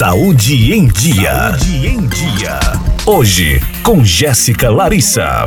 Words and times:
Saúde 0.00 0.72
em 0.72 0.88
Dia. 0.88 1.50
Saúde 1.50 1.86
em 1.86 2.06
Dia. 2.06 2.58
Hoje, 3.06 3.60
com 3.84 4.02
Jéssica 4.02 4.70
Larissa. 4.70 5.46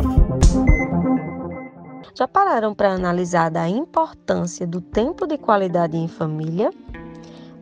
Já 2.16 2.28
pararam 2.28 2.72
para 2.72 2.92
analisar 2.92 3.56
a 3.56 3.68
importância 3.68 4.64
do 4.64 4.80
tempo 4.80 5.26
de 5.26 5.36
qualidade 5.36 5.96
em 5.96 6.06
família? 6.06 6.70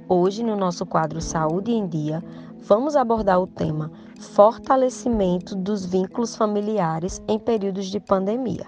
Hoje, 0.06 0.44
no 0.44 0.54
nosso 0.54 0.84
quadro 0.84 1.18
Saúde 1.22 1.72
em 1.72 1.88
Dia, 1.88 2.22
vamos 2.60 2.94
abordar 2.94 3.40
o 3.40 3.46
tema 3.46 3.90
Fortalecimento 4.20 5.56
dos 5.56 5.86
vínculos 5.86 6.36
familiares 6.36 7.22
em 7.26 7.38
períodos 7.38 7.86
de 7.86 8.00
pandemia. 8.00 8.66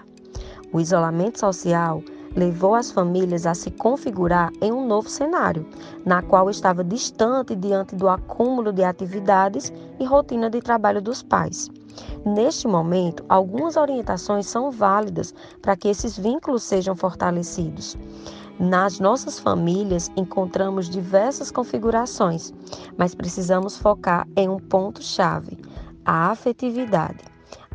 O 0.73 0.81
isolamento 0.81 1.39
social 1.41 2.03
levou 2.37 2.75
as 2.75 2.91
famílias 2.91 3.47
a 3.47 3.55
se 3.55 3.71
configurar 3.71 4.51
em 4.61 4.73
um 4.73 4.87
novo 4.87 5.09
cenário, 5.09 5.67
na 6.05 6.23
qual 6.23 6.51
estava 6.51 6.83
distante 6.83 7.55
diante 7.55 7.95
do 7.95 8.09
acúmulo 8.09 8.73
de 8.73 8.83
atividades 8.85 9.73
e 9.99 10.05
rotina 10.05 10.51
de 10.51 10.61
trabalho 10.61 11.01
dos 11.01 11.23
pais. 11.23 11.71
Neste 12.25 12.67
momento, 12.67 13.25
algumas 13.29 13.77
orientações 13.77 14.47
são 14.47 14.71
válidas 14.71 15.35
para 15.63 15.77
que 15.77 15.89
esses 15.89 16.19
vínculos 16.19 16.63
sejam 16.63 16.97
fortalecidos. 16.97 17.97
Nas 18.59 19.01
nossas 19.01 19.39
famílias 19.39 20.11
encontramos 20.17 20.89
diversas 20.89 21.51
configurações, 21.51 22.53
mas 22.97 23.15
precisamos 23.15 23.77
focar 23.77 24.27
em 24.37 24.49
um 24.49 24.59
ponto-chave: 24.59 25.59
a 26.05 26.31
afetividade. 26.31 27.25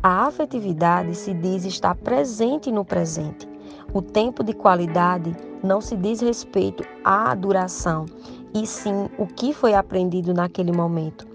A 0.02 0.26
afetividade 0.26 1.14
se 1.14 1.34
diz 1.34 1.66
estar 1.66 1.94
presente 1.96 2.72
no 2.72 2.84
presente. 2.84 3.49
O 3.92 4.00
tempo 4.00 4.44
de 4.44 4.52
qualidade 4.52 5.36
não 5.64 5.80
se 5.80 5.96
diz 5.96 6.20
respeito 6.20 6.84
à 7.04 7.34
duração, 7.34 8.06
e 8.54 8.64
sim 8.64 9.08
o 9.18 9.26
que 9.26 9.52
foi 9.52 9.74
aprendido 9.74 10.32
naquele 10.32 10.70
momento. 10.70 11.26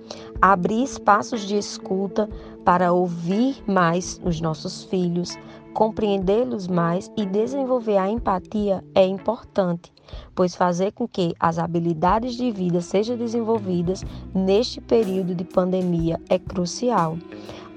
Abrir 0.42 0.84
espaços 0.84 1.42
de 1.42 1.58
escuta 1.58 2.30
para 2.64 2.94
ouvir 2.94 3.62
mais 3.68 4.22
os 4.24 4.40
nossos 4.40 4.86
filhos, 4.86 5.38
compreendê-los 5.74 6.68
mais 6.68 7.12
e 7.18 7.26
desenvolver 7.26 7.98
a 7.98 8.10
empatia 8.10 8.82
é 8.96 9.06
importante, 9.06 9.92
pois 10.34 10.56
fazer 10.56 10.94
com 10.94 11.06
que 11.06 11.34
as 11.38 11.60
habilidades 11.60 12.36
de 12.36 12.52
vida 12.52 12.80
sejam 12.80 13.18
desenvolvidas 13.18 14.02
neste 14.34 14.80
período 14.80 15.36
de 15.36 15.44
pandemia 15.44 16.22
é 16.30 16.40
crucial. 16.40 17.18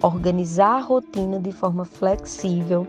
Organizar 0.01 0.77
a 0.77 0.81
rotina 0.81 1.41
de 1.41 1.51
forma 1.51 1.85
flexível, 1.85 2.87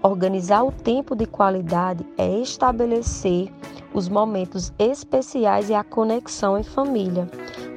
organizar 0.00 0.62
o 0.62 0.70
tempo 0.70 1.16
de 1.16 1.26
qualidade 1.26 2.06
é 2.16 2.38
estabelecer 2.38 3.52
os 3.92 4.08
momentos 4.08 4.72
especiais 4.78 5.68
e 5.70 5.74
a 5.74 5.82
conexão 5.82 6.56
em 6.56 6.62
família. 6.62 7.28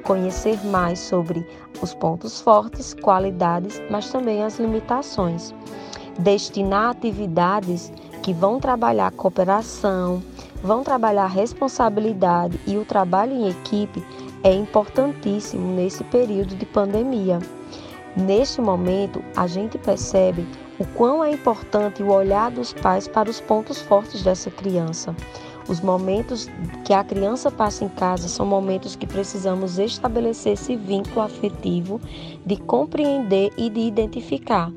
Conhecer 0.04 0.64
mais 0.66 1.00
sobre 1.00 1.44
os 1.82 1.94
pontos 1.94 2.40
fortes, 2.40 2.94
qualidades, 2.94 3.82
mas 3.90 4.08
também 4.08 4.44
as 4.44 4.60
limitações. 4.60 5.52
Destinar 6.20 6.90
atividades 6.90 7.92
que 8.22 8.32
vão 8.32 8.60
trabalhar 8.60 9.10
cooperação, 9.10 10.22
vão 10.62 10.84
trabalhar 10.84 11.26
responsabilidade 11.26 12.60
e 12.68 12.78
o 12.78 12.84
trabalho 12.84 13.32
em 13.32 13.48
equipe 13.48 14.00
é 14.44 14.54
importantíssimo 14.54 15.74
nesse 15.74 16.04
período 16.04 16.54
de 16.54 16.64
pandemia. 16.64 17.40
Neste 18.16 18.62
momento, 18.62 19.22
a 19.36 19.46
gente 19.46 19.76
percebe 19.76 20.46
o 20.78 20.86
quão 20.86 21.22
é 21.22 21.30
importante 21.30 22.02
o 22.02 22.10
olhar 22.10 22.50
dos 22.50 22.72
pais 22.72 23.06
para 23.06 23.28
os 23.28 23.40
pontos 23.42 23.80
fortes 23.82 24.22
dessa 24.22 24.50
criança. 24.50 25.14
Os 25.68 25.80
momentos 25.80 26.48
que 26.84 26.94
a 26.94 27.04
criança 27.04 27.50
passa 27.50 27.84
em 27.84 27.88
casa 27.88 28.28
são 28.28 28.46
momentos 28.46 28.96
que 28.96 29.06
precisamos 29.06 29.78
estabelecer 29.78 30.54
esse 30.54 30.76
vínculo 30.76 31.20
afetivo 31.20 32.00
de 32.44 32.56
compreender 32.56 33.52
e 33.56 33.68
de 33.68 33.80
identificar, 33.80 34.72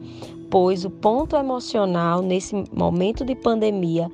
pois 0.49 0.83
o 0.83 0.89
ponto 0.89 1.35
emocional 1.35 2.21
nesse 2.21 2.55
momento 2.73 3.23
de 3.23 3.35
pandemia 3.35 4.11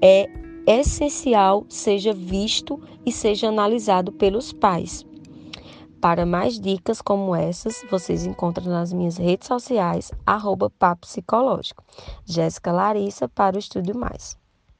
é 0.00 0.30
essencial 0.66 1.66
seja 1.68 2.14
visto 2.14 2.80
e 3.04 3.12
seja 3.12 3.48
analisado 3.48 4.10
pelos 4.12 4.52
pais. 4.52 5.04
Para 6.04 6.26
mais 6.26 6.60
dicas 6.60 7.00
como 7.00 7.34
essas, 7.34 7.82
vocês 7.90 8.26
encontram 8.26 8.66
nas 8.66 8.92
minhas 8.92 9.16
redes 9.16 9.48
sociais, 9.48 10.12
arroba 10.26 10.68
Papo 10.68 11.06
Psicológico. 11.06 11.82
Jéssica 12.26 12.70
Larissa 12.70 13.26
para 13.26 13.56
o 13.56 13.58
Estúdio 13.58 13.96
Mais. 13.96 14.36